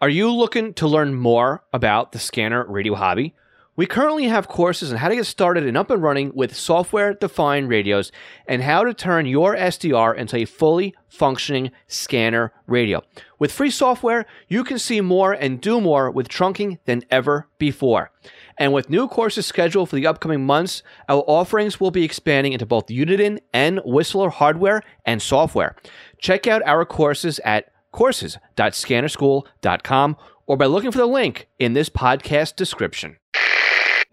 [0.00, 3.35] Are you looking to learn more about the scanner radio hobby?
[3.76, 7.12] We currently have courses on how to get started and up and running with software
[7.12, 8.11] defined radios
[8.46, 13.02] and how to turn your SDR into a fully functioning scanner radio.
[13.38, 18.12] With free software, you can see more and do more with trunking than ever before.
[18.58, 22.66] And with new courses scheduled for the upcoming months, our offerings will be expanding into
[22.66, 25.74] both Uniden and Whistler hardware and software.
[26.18, 32.54] Check out our courses at courses.scannerschool.com or by looking for the link in this podcast
[32.56, 33.16] description.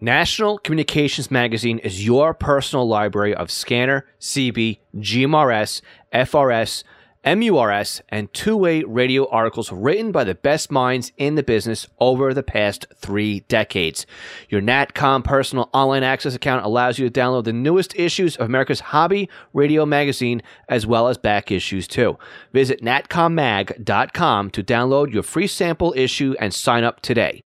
[0.00, 5.80] National Communications Magazine is your personal library of scanner, CB, GMRS,
[6.12, 6.82] FRS,
[7.24, 12.34] MURS, and two way radio articles written by the best minds in the business over
[12.34, 14.06] the past three decades.
[14.48, 18.80] Your NATCOM personal online access account allows you to download the newest issues of America's
[18.80, 22.18] hobby radio magazine as well as back issues too.
[22.52, 27.42] Visit natcommag.com to download your free sample issue and sign up today.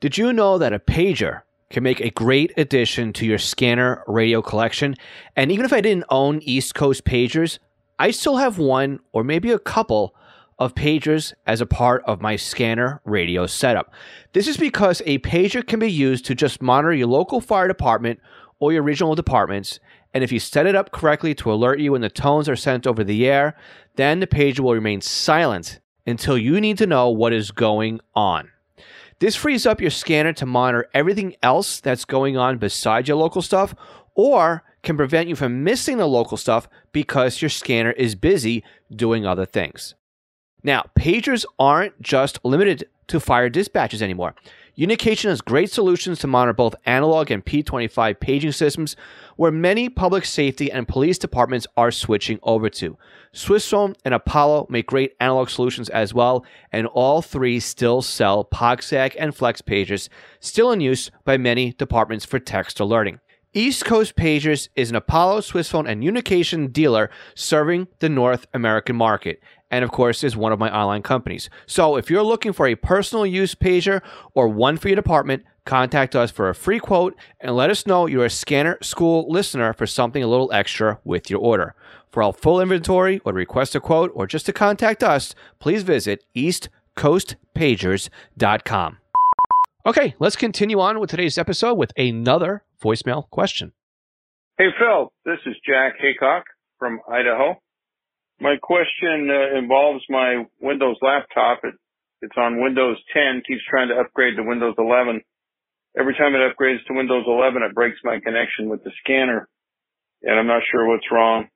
[0.00, 4.42] Did you know that a pager can make a great addition to your scanner radio
[4.42, 4.96] collection?
[5.34, 7.58] And even if I didn't own East Coast pagers,
[8.02, 10.12] I still have one or maybe a couple
[10.58, 13.94] of pagers as a part of my scanner radio setup.
[14.32, 18.18] This is because a pager can be used to just monitor your local fire department
[18.58, 19.78] or your regional departments.
[20.12, 22.88] And if you set it up correctly to alert you when the tones are sent
[22.88, 23.56] over the air,
[23.94, 28.50] then the pager will remain silent until you need to know what is going on.
[29.20, 33.42] This frees up your scanner to monitor everything else that's going on besides your local
[33.42, 33.76] stuff
[34.16, 38.64] or can prevent you from missing the local stuff because your scanner is busy
[38.94, 39.94] doing other things.
[40.64, 44.34] Now, pagers aren't just limited to fire dispatches anymore.
[44.74, 48.96] Unication has great solutions to monitor both analog and P25 paging systems,
[49.36, 52.96] where many public safety and police departments are switching over to.
[53.34, 56.42] Swissphone and Apollo make great analog solutions as well,
[56.72, 60.08] and all three still sell POCSAG and Flex pagers,
[60.40, 63.20] still in use by many departments for text alerting.
[63.54, 69.42] East Coast Pagers is an Apollo, Swissphone, and Unication dealer serving the North American market,
[69.70, 71.50] and of course is one of my online companies.
[71.66, 74.00] So if you're looking for a personal use pager
[74.32, 78.06] or one for your department, contact us for a free quote and let us know
[78.06, 81.74] you're a Scanner School listener for something a little extra with your order.
[82.10, 85.82] For our full inventory or to request a quote or just to contact us, please
[85.82, 88.98] visit eastcoastpagers.com.
[89.84, 93.72] Okay, let's continue on with today's episode with another voicemail question.
[94.56, 96.44] Hey, Phil, this is Jack Haycock
[96.78, 97.56] from Idaho.
[98.38, 101.64] My question uh, involves my Windows laptop.
[101.64, 101.74] It,
[102.20, 105.20] it's on Windows 10, keeps trying to upgrade to Windows 11.
[105.98, 109.48] Every time it upgrades to Windows 11, it breaks my connection with the scanner,
[110.22, 111.48] and I'm not sure what's wrong.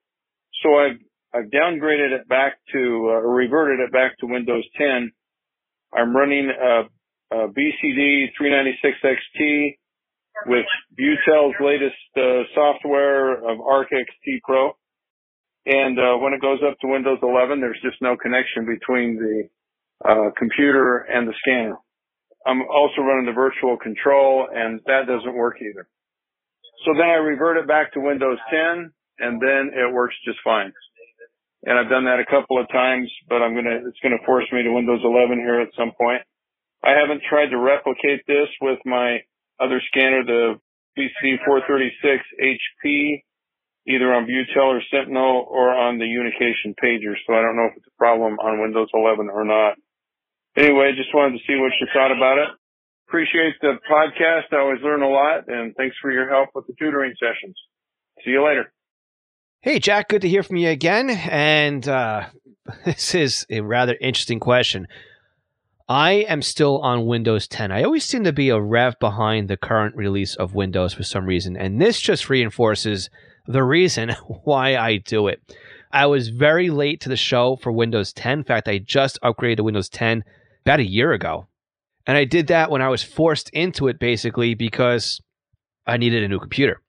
[0.65, 0.99] So I've,
[1.33, 5.13] I've downgraded it back to, uh, or reverted it back to Windows 10.
[5.97, 6.91] I'm running a,
[7.33, 9.77] a BCD 396XT
[10.47, 10.67] with
[10.99, 14.77] Butel's latest uh, software of Arc XT Pro.
[15.67, 19.49] And uh, when it goes up to Windows 11, there's just no connection between the
[20.09, 21.77] uh, computer and the scanner.
[22.47, 25.89] I'm also running the virtual control, and that doesn't work either.
[26.85, 30.73] So then I revert it back to Windows 10, and then it works just fine.
[31.65, 34.63] And I've done that a couple of times, but I'm gonna, it's gonna force me
[34.63, 36.23] to Windows 11 here at some point.
[36.85, 39.21] I haven't tried to replicate this with my
[39.61, 40.55] other scanner, the
[40.99, 43.23] BCD 436 HP,
[43.87, 47.15] either on Butel or Sentinel or on the Unication pager.
[47.27, 49.75] So I don't know if it's a problem on Windows 11 or not.
[50.57, 52.49] Anyway, just wanted to see what you thought about it.
[53.09, 54.53] Appreciate the podcast.
[54.53, 57.57] I always learn a lot and thanks for your help with the tutoring sessions.
[58.25, 58.73] See you later.
[59.61, 61.11] Hey, Jack, good to hear from you again.
[61.11, 62.27] And uh,
[62.85, 64.89] this is a rather interesting question.
[65.89, 67.71] I am still on Windows 10.
[67.71, 71.27] I always seem to be a rev behind the current release of Windows for some
[71.27, 73.09] reason, and this just reinforces
[73.47, 74.09] the reason
[74.45, 75.41] why I do it.
[75.93, 78.41] I was very late to the show for Windows 10.
[78.41, 80.25] In fact, I just upgraded to Windows 10
[80.65, 81.47] about a year ago.
[82.05, 85.21] And I did that when I was forced into it basically because
[85.87, 86.83] I needed a new computer.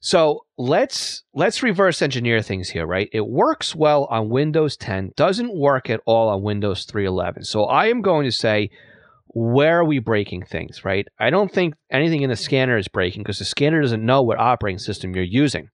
[0.00, 3.08] So let's let's reverse engineer things here, right?
[3.12, 7.44] It works well on Windows 10, doesn't work at all on Windows 3.11.
[7.44, 8.70] So I am going to say,
[9.28, 11.06] where are we breaking things, right?
[11.18, 14.38] I don't think anything in the scanner is breaking because the scanner doesn't know what
[14.38, 15.68] operating system you're using.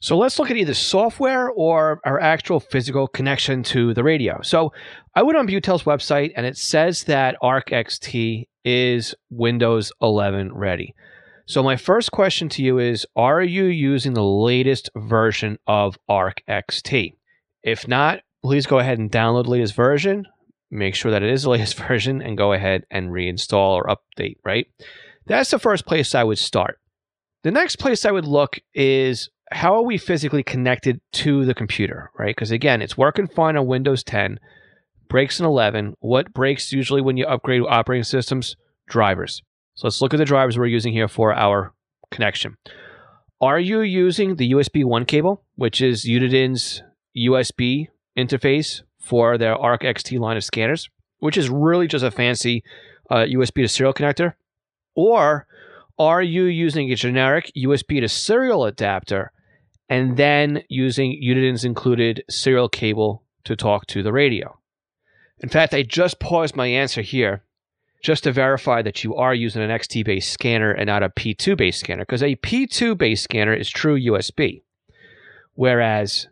[0.00, 4.40] So let's look at either software or our actual physical connection to the radio.
[4.42, 4.72] So
[5.14, 10.94] I went on Butel's website and it says that Arc XT is Windows 11 ready.
[11.46, 16.42] So my first question to you is are you using the latest version of Arc
[16.48, 17.14] XT?
[17.62, 20.26] If not, please go ahead and download the latest version.
[20.70, 24.36] Make sure that it is the latest version and go ahead and reinstall or update,
[24.44, 24.66] right?
[25.26, 26.78] That's the first place I would start.
[27.42, 32.10] The next place I would look is how are we physically connected to the computer,
[32.18, 32.34] right?
[32.34, 34.38] Because again, it's working fine on Windows 10,
[35.08, 35.94] breaks in 11.
[36.00, 38.56] What breaks usually when you upgrade operating systems?
[38.88, 39.42] Drivers.
[39.74, 41.72] So let's look at the drivers we're using here for our
[42.10, 42.56] connection.
[43.40, 46.82] Are you using the USB 1 cable, which is Uniden's
[47.16, 52.62] USB interface for their Arc XT line of scanners, which is really just a fancy
[53.10, 54.34] uh, USB to serial connector?
[54.94, 55.46] Or
[55.98, 59.32] are you using a generic USB to serial adapter
[59.92, 64.58] and then using Uniden's included serial cable to talk to the radio.
[65.40, 67.42] In fact, I just paused my answer here
[68.02, 71.56] just to verify that you are using an XT based scanner and not a P2
[71.56, 74.62] based scanner, because a P2 based scanner is true USB,
[75.54, 76.28] whereas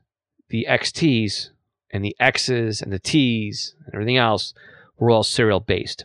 [0.48, 1.50] the XTs
[1.92, 4.52] and the X's and the T's and everything else
[4.98, 6.04] were all serial based.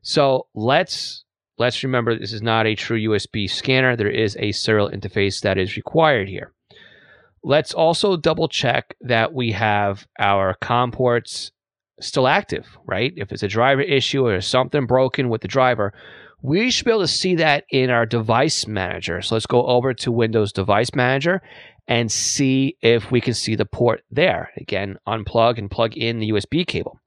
[0.00, 1.24] So let's
[1.58, 3.94] let's remember this is not a true USB scanner.
[3.94, 6.52] There is a serial interface that is required here.
[7.44, 11.52] Let's also double check that we have our COM ports
[12.00, 13.12] still active, right?
[13.16, 15.92] If it's a driver issue or something broken with the driver,
[16.42, 19.22] we should be able to see that in our device manager.
[19.22, 21.40] So let's go over to Windows Device Manager
[21.86, 24.50] and see if we can see the port there.
[24.56, 26.98] Again, unplug and plug in the USB cable.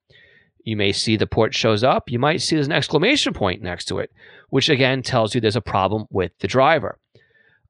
[0.64, 2.10] You may see the port shows up.
[2.10, 4.12] You might see there's an exclamation point next to it,
[4.50, 6.98] which again tells you there's a problem with the driver.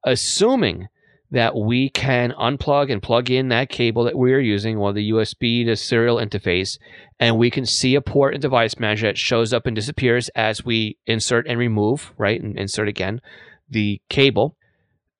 [0.04, 0.88] Assuming
[1.30, 5.64] that we can unplug and plug in that cable that we're using or the USB
[5.64, 6.78] to serial interface,
[7.18, 10.64] and we can see a port and device manager that shows up and disappears as
[10.64, 12.40] we insert and remove, right?
[12.40, 13.20] And insert again
[13.68, 14.56] the cable.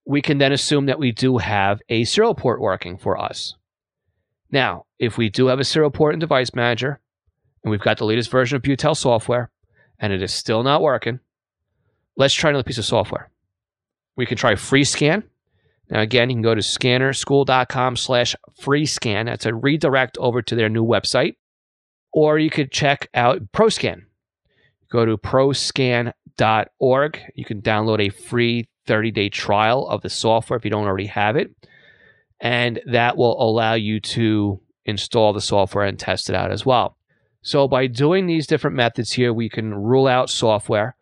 [0.04, 3.56] We can then assume that we do have a serial port working for us.
[4.50, 7.00] Now, if we do have a serial port and device manager,
[7.64, 9.50] and we've got the latest version of Butel software,
[9.98, 11.18] and it is still not working,
[12.16, 13.30] let's try another piece of software.
[14.14, 15.24] We can try FreeScan
[15.90, 19.26] now, again, you can go to scannerschool.com slash free scan.
[19.26, 21.34] That's a redirect over to their new website.
[22.12, 24.02] Or you could check out ProScan.
[24.90, 26.12] Go to proscan.org.
[27.34, 31.06] You can download a free 30 day trial of the software if you don't already
[31.06, 31.50] have it.
[32.40, 36.96] And that will allow you to install the software and test it out as well.
[37.42, 40.96] So, by doing these different methods here, we can rule out software.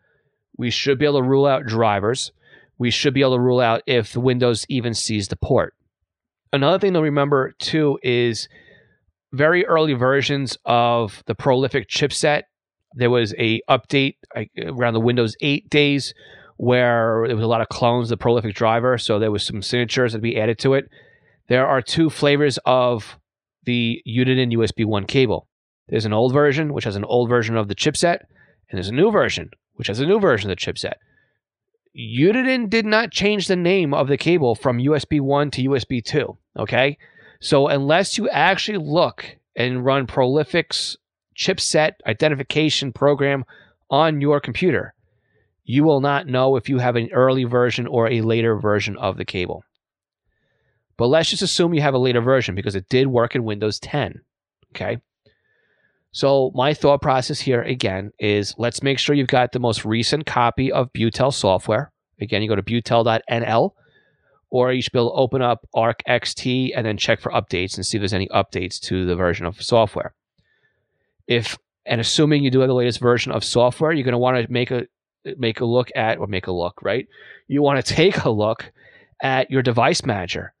[0.57, 2.31] We should be able to rule out drivers
[2.77, 5.73] we should be able to rule out if the Windows even sees the port.
[6.51, 8.47] Another thing to remember too is
[9.33, 12.43] very early versions of the Prolific chipset.
[12.93, 14.15] There was a update
[14.57, 16.13] around the Windows 8 days
[16.57, 19.61] where there was a lot of clones of the Prolific driver, so there was some
[19.61, 20.89] signatures that be added to it.
[21.49, 23.19] There are two flavors of
[23.65, 25.47] the Uniden USB 1 cable.
[25.89, 28.19] There's an old version, which has an old version of the chipset,
[28.69, 30.93] and there's a new version, which has a new version of the chipset.
[31.97, 36.37] Uniden did not change the name of the cable from USB 1 to USB 2.
[36.59, 36.97] Okay.
[37.39, 40.97] So unless you actually look and run Prolific's
[41.37, 43.45] chipset identification program
[43.89, 44.93] on your computer,
[45.63, 49.17] you will not know if you have an early version or a later version of
[49.17, 49.63] the cable.
[50.97, 53.79] But let's just assume you have a later version because it did work in Windows
[53.79, 54.21] 10.
[54.73, 55.01] Okay.
[56.15, 60.25] So my thought process here again is let's make sure you've got the most recent
[60.25, 61.91] copy of Butel software.
[62.21, 63.71] Again, you go to butel.nl
[64.49, 67.75] or you should be able to open up Arc XT and then check for updates
[67.75, 70.15] and see if there's any updates to the version of software.
[71.27, 74.37] If and assuming you do have the latest version of software, you're going to want
[74.37, 74.87] to make a
[75.35, 77.09] make a look at or make a look, right?
[77.49, 78.71] You want to take a look
[79.21, 80.53] at your device manager.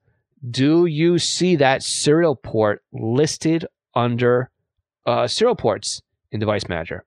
[0.51, 4.51] Do you see that serial port listed under
[5.05, 6.01] uh, serial ports
[6.31, 7.05] in Device Manager.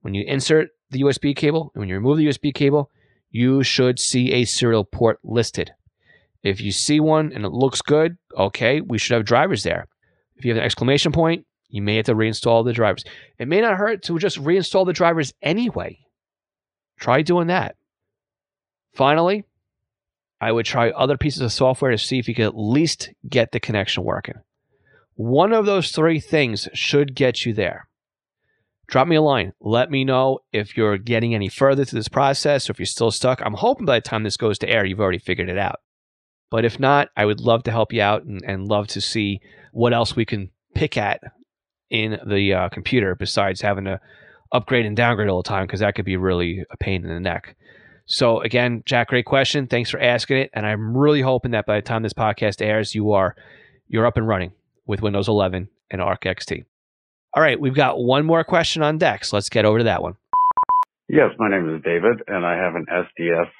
[0.00, 2.90] When you insert the USB cable and when you remove the USB cable,
[3.30, 5.72] you should see a serial port listed.
[6.42, 9.86] If you see one and it looks good, okay, we should have drivers there.
[10.36, 13.04] If you have an exclamation point, you may have to reinstall the drivers.
[13.38, 15.98] It may not hurt to just reinstall the drivers anyway.
[16.98, 17.76] Try doing that.
[18.94, 19.44] Finally,
[20.40, 23.52] I would try other pieces of software to see if you could at least get
[23.52, 24.36] the connection working.
[25.18, 27.88] One of those three things should get you there.
[28.86, 29.52] Drop me a line.
[29.60, 33.10] Let me know if you're getting any further through this process or if you're still
[33.10, 33.40] stuck.
[33.44, 35.80] I'm hoping by the time this goes to air, you've already figured it out.
[36.52, 39.40] But if not, I would love to help you out and, and love to see
[39.72, 41.20] what else we can pick at
[41.90, 44.00] in the uh, computer besides having to
[44.52, 47.18] upgrade and downgrade all the time because that could be really a pain in the
[47.18, 47.56] neck.
[48.06, 49.66] So again, Jack, great question.
[49.66, 52.94] Thanks for asking it, and I'm really hoping that by the time this podcast airs,
[52.94, 53.34] you are
[53.88, 54.52] you're up and running
[54.88, 56.64] with Windows 11 and Arc XT.
[57.36, 59.32] All right, we've got one more question on decks.
[59.32, 60.16] Let's get over to that one.
[61.08, 63.50] Yes, my name is David, and I have an SDS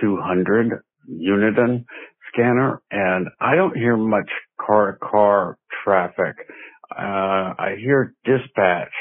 [0.00, 1.84] 200 Uniden
[2.32, 6.36] scanner, and I don't hear much car to car traffic.
[6.90, 8.92] Uh, I hear dispatch,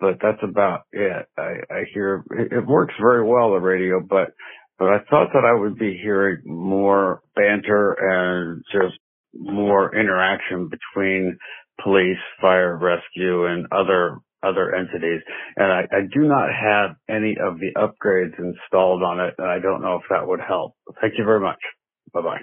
[0.00, 1.26] but that's about it.
[1.38, 4.34] I, I hear it, it works very well, the radio, but
[4.78, 8.98] but I thought that I would be hearing more banter and just
[9.38, 11.38] more interaction between
[11.82, 15.22] police, fire, rescue, and other other entities.
[15.56, 19.58] And I, I do not have any of the upgrades installed on it, and I
[19.58, 20.74] don't know if that would help.
[21.00, 21.58] Thank you very much.
[22.12, 22.40] Bye bye.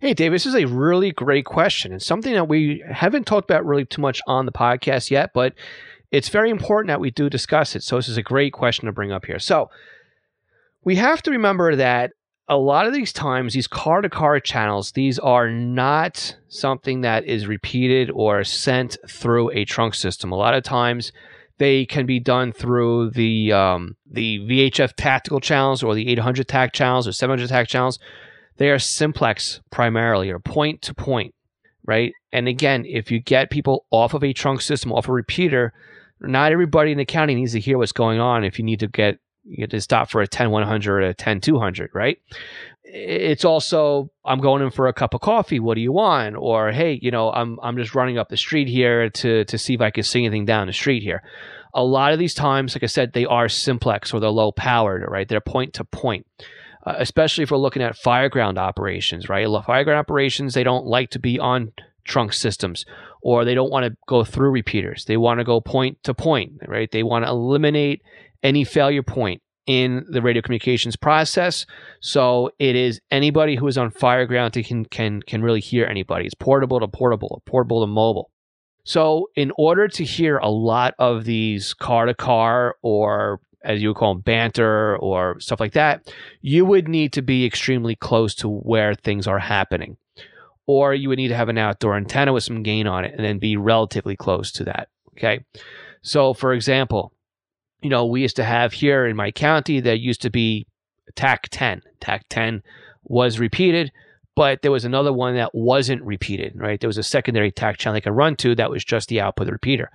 [0.00, 3.66] Hey, Dave, this is a really great question and something that we haven't talked about
[3.66, 5.54] really too much on the podcast yet, but
[6.10, 7.82] it's very important that we do discuss it.
[7.82, 9.38] So, this is a great question to bring up here.
[9.38, 9.70] So,
[10.82, 12.12] we have to remember that
[12.50, 17.24] a lot of these times, these car to car channels, these are not something that
[17.24, 20.32] is repeated or sent through a trunk system.
[20.32, 21.12] A lot of times,
[21.58, 26.72] they can be done through the um, the VHF tactical channels or the 800 tac
[26.72, 28.00] channels or 700 tac channels.
[28.56, 31.34] They are simplex primarily or point to point,
[31.86, 32.12] right?
[32.32, 35.72] And again, if you get people off of a trunk system, off a repeater,
[36.20, 38.42] not everybody in the county needs to hear what's going on.
[38.42, 39.18] If you need to get
[39.50, 42.18] you get to stop for a 10 100 or a 10 200, right?
[42.84, 45.60] It's also I'm going in for a cup of coffee.
[45.60, 46.36] What do you want?
[46.36, 49.74] Or hey, you know, I'm I'm just running up the street here to to see
[49.74, 51.22] if I can see anything down the street here.
[51.74, 55.04] A lot of these times, like I said, they are simplex or they're low powered,
[55.08, 55.28] right?
[55.28, 56.26] They're point to point.
[56.84, 59.46] Uh, especially if we're looking at fireground operations, right?
[59.46, 61.72] Fireground operations, they don't like to be on
[62.04, 62.86] trunk systems
[63.22, 65.04] or they don't want to go through repeaters.
[65.04, 66.90] They want to go point to point, right?
[66.90, 68.02] They want to eliminate
[68.42, 71.66] any failure point in the radio communications process.
[72.00, 76.26] So it is anybody who is on fireground can can can really hear anybody.
[76.26, 78.30] It's portable to portable, portable to mobile.
[78.84, 83.88] So in order to hear a lot of these car to car or as you
[83.88, 88.34] would call them, banter or stuff like that, you would need to be extremely close
[88.36, 89.96] to where things are happening.
[90.66, 93.24] Or you would need to have an outdoor antenna with some gain on it and
[93.24, 94.88] then be relatively close to that.
[95.12, 95.44] Okay.
[96.02, 97.12] So, for example,
[97.82, 100.66] you know, we used to have here in my county, there used to be
[101.14, 101.82] TAC 10.
[102.00, 102.62] TAC 10
[103.04, 103.90] was repeated,
[104.36, 106.80] but there was another one that wasn't repeated, right?
[106.80, 109.44] There was a secondary TAC channel I could run to that was just the output
[109.44, 109.90] of the repeater.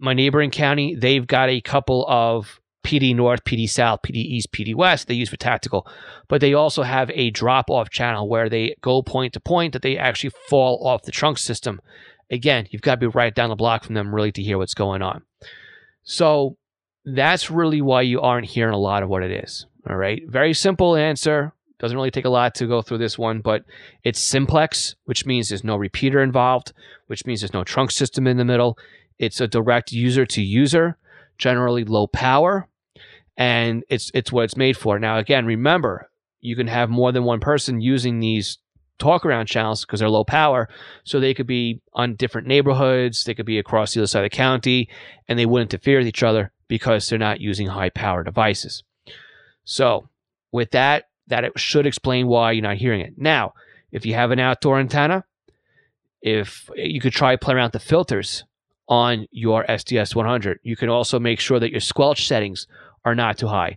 [0.00, 4.74] My neighboring county, they've got a couple of PD North, PD South, PD East, PD
[4.74, 5.86] West they use for tactical,
[6.28, 9.82] but they also have a drop off channel where they go point to point that
[9.82, 11.80] they actually fall off the trunk system.
[12.30, 14.74] Again, you've got to be right down the block from them really to hear what's
[14.74, 15.22] going on.
[16.02, 16.56] So
[17.14, 19.66] that's really why you aren't hearing a lot of what it is.
[19.88, 20.22] All right.
[20.26, 21.52] Very simple answer.
[21.78, 23.64] Doesn't really take a lot to go through this one, but
[24.02, 26.72] it's simplex, which means there's no repeater involved,
[27.06, 28.76] which means there's no trunk system in the middle.
[29.18, 30.96] It's a direct user to user,
[31.38, 32.68] generally low power,
[33.36, 34.98] and it's it's what it's made for.
[34.98, 38.58] Now, again, remember you can have more than one person using these
[38.98, 40.68] talk around channels because they're low power,
[41.04, 44.30] so they could be on different neighborhoods, they could be across the other side of
[44.30, 44.88] the county,
[45.28, 48.82] and they wouldn't interfere with each other because they're not using high power devices.
[49.64, 50.08] So,
[50.52, 53.14] with that, that it should explain why you're not hearing it.
[53.16, 53.54] Now,
[53.92, 55.24] if you have an outdoor antenna,
[56.22, 58.44] if eh, you could try play around the filters
[58.88, 62.66] on your SDS 100, you can also make sure that your squelch settings
[63.04, 63.76] are not too high.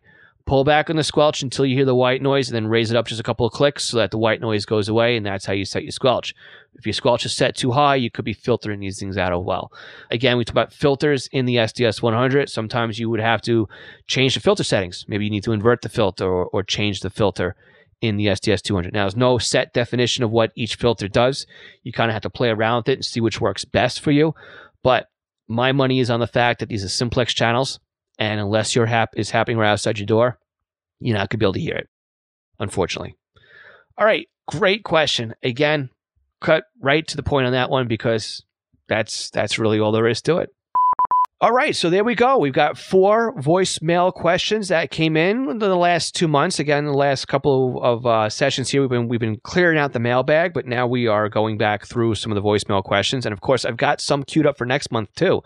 [0.52, 2.98] Pull back on the squelch until you hear the white noise and then raise it
[2.98, 5.46] up just a couple of clicks so that the white noise goes away, and that's
[5.46, 6.36] how you set your squelch.
[6.76, 9.46] If your squelch is set too high, you could be filtering these things out as
[9.46, 9.72] well.
[10.10, 12.50] Again, we talk about filters in the SDS 100.
[12.50, 13.70] Sometimes you would have to
[14.08, 15.06] change the filter settings.
[15.08, 17.56] Maybe you need to invert the filter or, or change the filter
[18.02, 18.92] in the SDS 200.
[18.92, 21.48] Now, there's no set definition of what each filter does.
[21.84, 24.12] You kind of have to play around with it and see which works best for
[24.12, 24.36] you.
[24.84, 25.08] But
[25.48, 27.80] my money is on the fact that these are simplex channels.
[28.20, 30.38] And unless your hap is happening right outside your door,
[31.02, 31.90] you're not going to be able to hear it,
[32.60, 33.16] unfortunately.
[33.98, 35.34] All right, great question.
[35.44, 35.90] Again,
[36.40, 38.44] cut right to the point on that one because
[38.88, 40.50] that's that's really all there is to it.
[41.44, 42.38] All right, so there we go.
[42.38, 46.60] We've got four voicemail questions that came in in the last two months.
[46.60, 50.00] Again, the last couple of, uh, sessions here, we've been we've been clearing out the
[50.00, 53.42] mailbag, but now we are going back through some of the voicemail questions, and of
[53.42, 55.42] course, I've got some queued up for next month too.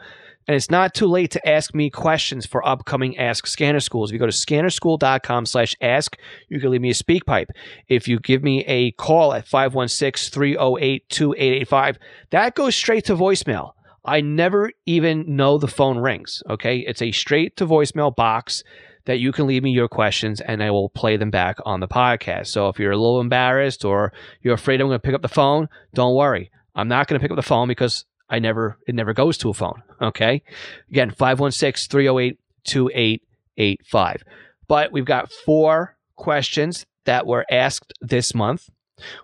[0.47, 4.11] And it's not too late to ask me questions for upcoming Ask Scanner Schools.
[4.11, 6.15] If you go to scannerschool.com slash ask,
[6.49, 7.47] you can leave me a SpeakPipe.
[7.87, 11.97] If you give me a call at 516-308-2885,
[12.29, 13.71] that goes straight to voicemail.
[14.05, 16.43] I never even know the phone rings.
[16.47, 16.77] Okay.
[16.79, 18.63] It's a straight to voicemail box
[19.05, 21.87] that you can leave me your questions and I will play them back on the
[21.87, 22.47] podcast.
[22.47, 25.27] So if you're a little embarrassed or you're afraid I'm going to pick up the
[25.27, 26.51] phone, don't worry.
[26.75, 29.49] I'm not going to pick up the phone because I never, it never goes to
[29.49, 29.83] a phone.
[30.01, 30.41] Okay.
[30.89, 34.23] Again, 516 308 2885.
[34.67, 38.69] But we've got four questions that were asked this month,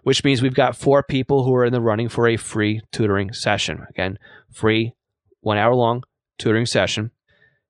[0.03, 3.33] which means we've got four people who are in the running for a free tutoring
[3.33, 3.85] session.
[3.89, 4.19] Again,
[4.51, 4.93] free,
[5.41, 6.03] one hour long
[6.37, 7.11] tutoring session.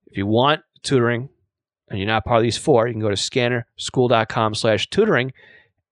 [0.08, 1.30] If you want tutoring
[1.90, 5.32] and you're not part of these four, you can go to scannerschool.com slash tutoring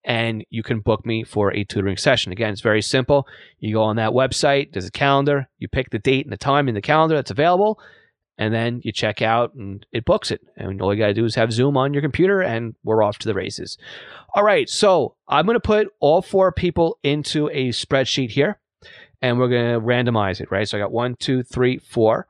[0.10, 2.32] and you can book me for a tutoring session.
[2.32, 3.28] Again, it's very simple.
[3.60, 6.68] You go on that website, there's a calendar, you pick the date and the time
[6.68, 7.80] in the calendar that's available,
[8.36, 10.42] and then you check out and it books it.
[10.58, 13.20] And all you got to do is have Zoom on your computer and we're off
[13.20, 13.78] to the races.
[14.34, 18.60] All right, so I'm going to put all four people into a spreadsheet here
[19.22, 20.68] and we're going to randomize it, right?
[20.68, 22.28] So I got one, two, three, four.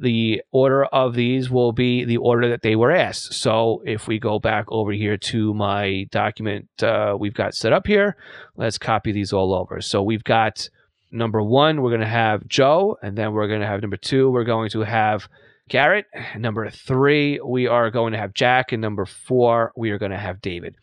[0.00, 3.34] The order of these will be the order that they were asked.
[3.34, 7.86] So if we go back over here to my document uh, we've got set up
[7.86, 8.16] here,
[8.56, 9.80] let's copy these all over.
[9.82, 10.68] So we've got
[11.12, 14.30] number one, we're going to have Joe, and then we're going to have number two,
[14.30, 15.28] we're going to have
[15.70, 16.06] Garrett.
[16.36, 18.72] Number three, we are going to have Jack.
[18.72, 20.74] And number four, we are going to have David.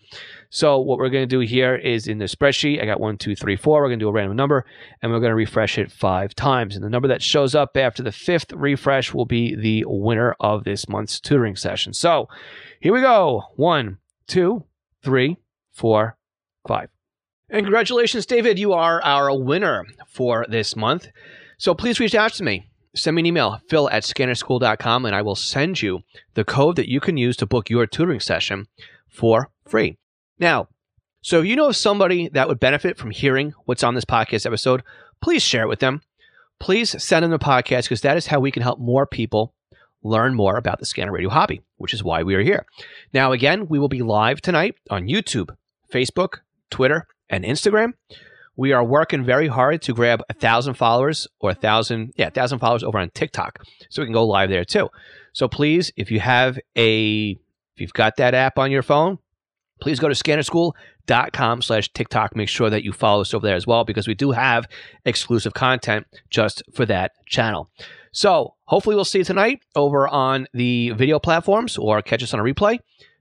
[0.50, 3.36] So, what we're going to do here is in the spreadsheet, I got one, two,
[3.36, 3.82] three, four.
[3.82, 4.66] We're going to do a random number
[5.02, 6.74] and we're going to refresh it five times.
[6.74, 10.64] And the number that shows up after the fifth refresh will be the winner of
[10.64, 11.94] this month's tutoring session.
[11.94, 12.30] So,
[12.80, 14.64] here we go one, two,
[15.04, 15.38] three,
[15.74, 16.18] four,
[16.66, 16.90] five.
[17.50, 18.58] And congratulations, David.
[18.58, 21.10] You are our winner for this month.
[21.58, 25.22] So, please reach out to me send me an email, phil at scannerschool.com, and I
[25.22, 26.02] will send you
[26.34, 28.68] the code that you can use to book your tutoring session
[29.08, 29.98] for free.
[30.40, 30.68] Now,
[31.22, 34.46] so if you know of somebody that would benefit from hearing what's on this podcast
[34.46, 34.84] episode,
[35.22, 36.02] please share it with them.
[36.60, 39.54] Please send them the podcast because that is how we can help more people
[40.04, 42.66] learn more about the scanner radio hobby, which is why we are here.
[43.14, 45.56] Now, again, we will be live tonight on YouTube,
[45.92, 46.40] Facebook,
[46.70, 47.94] Twitter, and Instagram
[48.58, 52.32] we are working very hard to grab a thousand followers or a thousand, yeah, a
[52.32, 54.90] thousand followers over on TikTok, so we can go live there too.
[55.32, 59.20] So please, if you have a, if you've got that app on your phone,
[59.80, 62.36] please go to scannerschool.com slash TikTok.
[62.36, 64.68] Make sure that you follow us over there as well because we do have
[65.06, 67.70] exclusive content just for that channel.
[68.12, 72.40] So hopefully we'll see you tonight over on the video platforms or catch us on
[72.40, 72.80] a replay.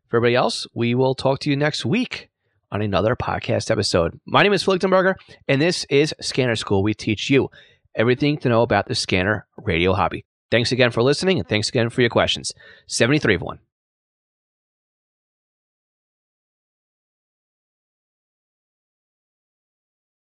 [0.09, 2.31] For everybody else, we will talk to you next week
[2.71, 4.19] on another podcast episode.
[4.27, 5.15] My name is Phil Lichtenberger,
[5.49, 6.83] and this is Scanner School.
[6.83, 7.49] We teach you
[7.95, 10.25] everything to know about the scanner radio hobby.
[10.51, 12.53] Thanks again for listening, and thanks again for your questions.
[12.87, 13.66] 73 of 1.